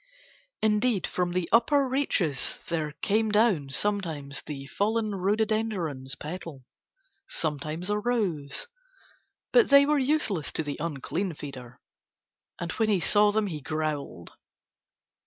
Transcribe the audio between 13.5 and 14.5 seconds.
growled.